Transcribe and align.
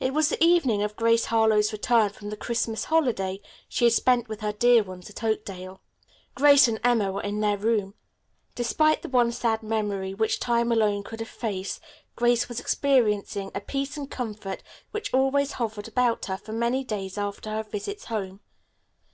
It 0.00 0.12
was 0.12 0.30
the 0.30 0.44
evening 0.44 0.82
of 0.82 0.96
Grace 0.96 1.26
Harlowe's 1.26 1.70
return 1.72 2.10
from 2.10 2.30
the 2.30 2.36
Christmas 2.36 2.86
holiday 2.86 3.40
she 3.68 3.84
had 3.84 3.92
spent 3.92 4.28
with 4.28 4.40
her 4.40 4.50
dear 4.50 4.82
ones 4.82 5.08
at 5.10 5.22
Oakdale. 5.22 5.80
Grace 6.34 6.66
and 6.66 6.80
Emma 6.82 7.12
were 7.12 7.22
in 7.22 7.38
their 7.38 7.56
room. 7.56 7.94
Despite 8.56 9.02
the 9.02 9.08
one 9.08 9.30
sad 9.30 9.62
memory 9.62 10.12
which 10.12 10.40
time 10.40 10.72
alone 10.72 11.04
could 11.04 11.20
efface, 11.20 11.78
Grace 12.16 12.48
was 12.48 12.58
experiencing 12.58 13.52
a 13.54 13.60
peace 13.60 13.96
and 13.96 14.10
comfort 14.10 14.64
which 14.90 15.14
always 15.14 15.52
hovered 15.52 15.86
about 15.86 16.24
her 16.24 16.36
for 16.36 16.50
many 16.52 16.82
days 16.82 17.16
after 17.16 17.50
her 17.50 17.62
visits 17.62 18.06
home. 18.06 18.40